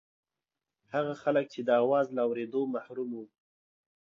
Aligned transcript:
هغه 0.93 1.13
خلک 1.23 1.45
چې 1.53 1.59
د 1.63 1.69
اواز 1.83 2.07
له 2.15 2.21
اورېدو 2.27 2.61
محروم 2.75 3.09
وو. 3.13 3.25